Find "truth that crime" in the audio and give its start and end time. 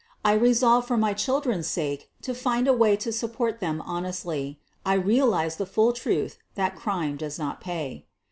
5.93-7.17